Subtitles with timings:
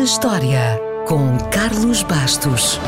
[0.00, 2.80] na História, com Carlos Bastos.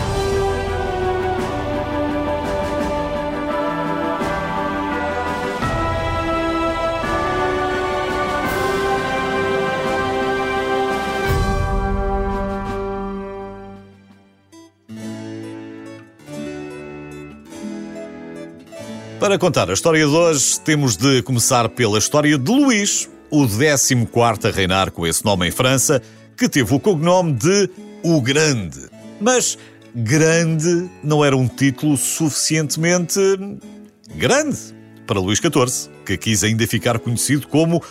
[19.21, 24.49] Para contar a história de hoje, temos de começar pela história de Luís, o 14
[24.49, 26.01] a reinar com esse nome em França,
[26.37, 27.71] que teve o cognome de
[28.03, 28.89] O Grande.
[29.21, 29.57] Mas
[29.95, 33.21] grande não era um título suficientemente
[34.15, 34.59] grande
[35.07, 37.83] para Luís XIV, que quis ainda ficar conhecido como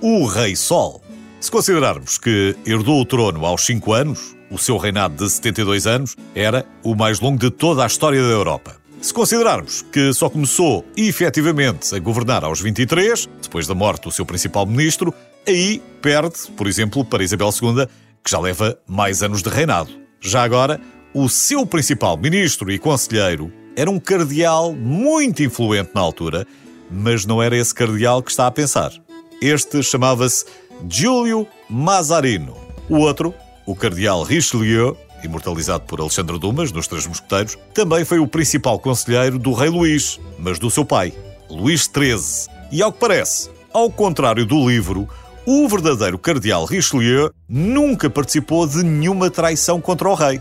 [0.00, 1.02] o Rei Sol.
[1.40, 6.16] Se considerarmos que herdou o trono aos 5 anos, o seu reinado de 72 anos
[6.34, 8.76] era o mais longo de toda a história da Europa.
[9.00, 14.26] Se considerarmos que só começou efetivamente a governar aos 23, depois da morte do seu
[14.26, 15.14] principal ministro,
[15.46, 17.86] aí perde, por exemplo, para Isabel II,
[18.22, 19.90] que já leva mais anos de reinado.
[20.20, 20.80] Já agora,
[21.14, 26.46] o seu principal ministro e conselheiro era um cardeal muito influente na altura,
[26.90, 28.92] mas não era esse cardeal que está a pensar.
[29.40, 30.44] Este chamava-se
[30.88, 32.56] Giulio Mazarino.
[32.88, 38.26] O outro, o cardeal Richelieu, imortalizado por Alexandre Dumas nos Três Mosqueteiros, também foi o
[38.26, 41.12] principal conselheiro do rei Luís, mas do seu pai,
[41.48, 42.50] Luís XIII.
[42.72, 45.08] E ao que parece, ao contrário do livro,
[45.52, 50.40] o verdadeiro cardeal Richelieu nunca participou de nenhuma traição contra o rei.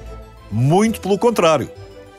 [0.51, 1.67] Muito pelo contrário.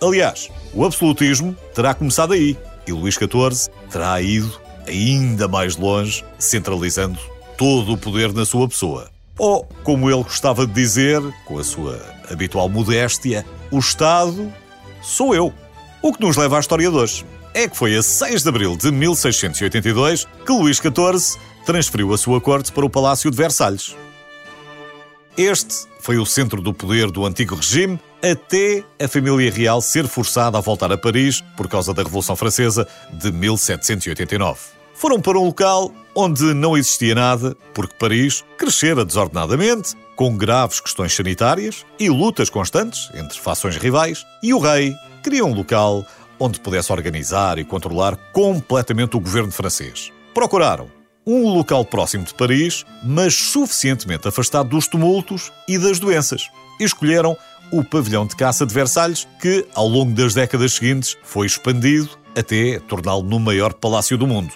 [0.03, 7.17] Aliás, o absolutismo terá começado aí e Luís XIV terá ido ainda mais longe, centralizando
[7.57, 9.09] todo o poder na sua pessoa.
[9.39, 11.97] Ou, como ele gostava de dizer, com a sua
[12.29, 14.53] habitual modéstia, o Estado
[15.01, 15.55] sou eu.
[16.03, 17.25] O que nos leva à história de hoje.
[17.53, 22.41] É que foi a 6 de abril de 1682 que Luís XIV transferiu a sua
[22.41, 23.97] corte para o Palácio de Versalhes.
[25.37, 30.59] Este foi o centro do poder do antigo regime até a família real ser forçada
[30.59, 35.91] a voltar a Paris por causa da Revolução Francesa de 1789 foram para um local
[36.15, 43.09] onde não existia nada, porque Paris crescera desordenadamente, com graves questões sanitárias e lutas constantes
[43.15, 46.05] entre fações rivais, e o rei queria um local
[46.41, 50.11] onde pudesse organizar e controlar completamente o governo francês.
[50.35, 50.91] Procuraram
[51.27, 56.49] um local próximo de Paris, mas suficientemente afastado dos tumultos e das doenças.
[56.81, 57.37] Escolheram
[57.71, 62.81] o pavilhão de caça de Versalhes, que, ao longo das décadas seguintes, foi expandido até
[62.81, 64.53] torná-lo no maior palácio do mundo.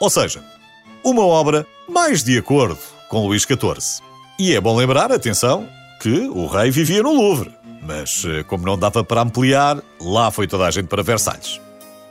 [0.00, 0.42] Ou seja,
[1.02, 2.78] uma obra mais de acordo
[3.08, 4.02] com Luís XIV.
[4.38, 5.68] E é bom lembrar, atenção,
[6.00, 10.46] que o rei vivia no Louvre, mas eh, como não dava para ampliar, lá foi
[10.46, 11.60] toda a gente para Versalhes.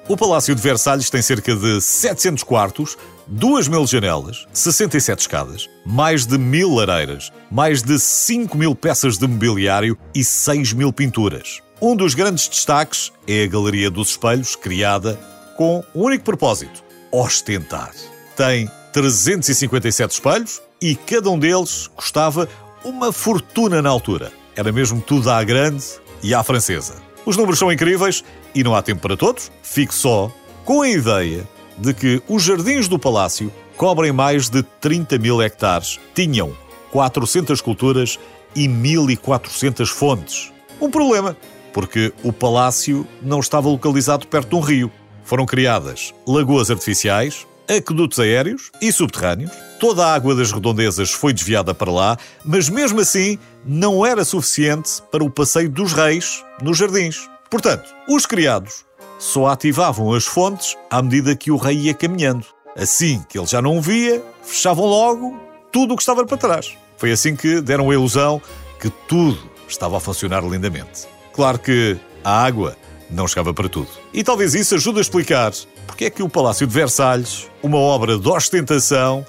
[0.08, 6.26] O Palácio de Versalhes tem cerca de 700 quartos, 2 mil janelas, 67 escadas, mais
[6.26, 11.62] de mil lareiras, mais de 5 mil peças de mobiliário e 6 mil pinturas.
[11.82, 15.18] Um dos grandes destaques é a Galeria dos Espelhos, criada
[15.58, 17.92] com um único propósito: ostentar.
[18.36, 22.50] Tem 357 espelhos e cada um deles custava
[22.84, 24.32] uma fortuna na altura.
[24.56, 25.84] Era mesmo tudo à grande
[26.22, 26.96] e à francesa.
[27.26, 29.52] Os números são incríveis e não há tempo para todos.
[29.62, 30.32] Fico só
[30.66, 31.48] com a ideia
[31.78, 36.56] de que os jardins do palácio cobrem mais de 30 mil hectares, tinham
[36.92, 38.20] 400 culturas
[38.56, 40.54] e 1400 fontes.
[40.80, 41.36] Um problema,
[41.74, 44.92] porque o palácio não estava localizado perto de um rio.
[45.24, 49.52] Foram criadas lagoas artificiais, aquedutos aéreos e subterrâneos.
[49.84, 55.02] Toda a água das redondezas foi desviada para lá, mas mesmo assim não era suficiente
[55.12, 57.30] para o passeio dos reis nos jardins.
[57.50, 58.86] Portanto, os criados
[59.20, 62.46] só ativavam as fontes à medida que o rei ia caminhando.
[62.78, 65.38] Assim que ele já não via, fechavam logo
[65.70, 66.78] tudo o que estava para trás.
[66.96, 68.42] Foi assim que deram a ilusão
[68.80, 71.10] que tudo estava a funcionar lindamente.
[71.34, 72.78] Claro que a água
[73.10, 73.90] não chegava para tudo.
[74.14, 75.52] E talvez isso ajude a explicar
[75.86, 79.26] porque é que o Palácio de Versalhes, uma obra de ostentação,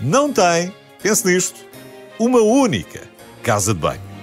[0.00, 1.64] não tem, pense nisto,
[2.18, 3.02] uma única
[3.42, 4.13] casa de banho.